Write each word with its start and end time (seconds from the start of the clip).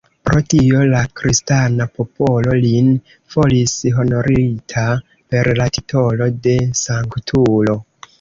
Pro 0.27 0.39
tio 0.51 0.77
la 0.91 0.99
kristana 1.19 1.85
popolo 1.99 2.55
lin 2.63 2.89
volis 3.33 3.75
honorita 3.97 4.87
per 5.35 5.51
le 5.61 5.69
titolo 5.77 6.29
de 6.49 6.57
Sanktulo. 6.81 7.77